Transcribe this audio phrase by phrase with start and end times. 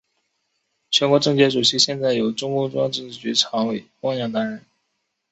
[0.89, 4.65] 全国政协主席现在由中共中央政治局常委汪洋担任。